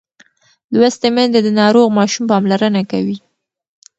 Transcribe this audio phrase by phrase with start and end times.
[0.77, 3.17] لوستې میندې د ناروغ ماشوم پاملرنه کوي.